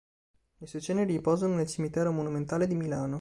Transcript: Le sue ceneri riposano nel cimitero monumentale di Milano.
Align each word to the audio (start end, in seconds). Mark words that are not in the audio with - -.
Le 0.57 0.65
sue 0.65 0.81
ceneri 0.81 1.11
riposano 1.11 1.53
nel 1.53 1.67
cimitero 1.67 2.11
monumentale 2.11 2.65
di 2.65 2.73
Milano. 2.73 3.09